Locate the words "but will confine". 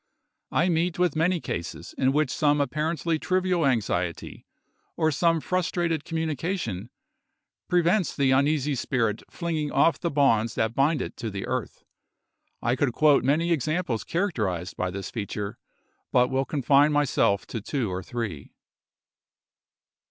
16.11-16.91